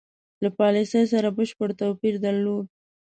له 0.43 0.49
پالیسی 0.59 1.01
سره 1.13 1.29
بشپړ 1.37 1.69
توپیر 1.79 2.15
درلود. 2.25 2.65